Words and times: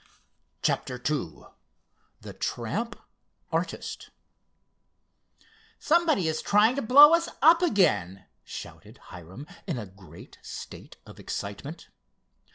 CHAPTER 0.63 0.95
II 1.11 1.43
THE 2.21 2.33
TRAMP 2.33 2.99
ARTIST 3.51 4.09
"Somebody 5.77 6.27
is 6.27 6.41
trying 6.41 6.75
to 6.75 6.81
blow 6.81 7.13
us 7.13 7.29
up 7.39 7.61
again!" 7.61 8.25
shouted 8.43 8.97
Hiram, 9.13 9.45
in 9.67 9.77
a 9.77 9.85
great 9.85 10.39
state 10.41 10.97
of 11.05 11.19
excitement. 11.19 11.89